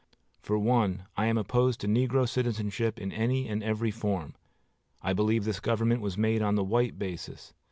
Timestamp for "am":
1.27-1.37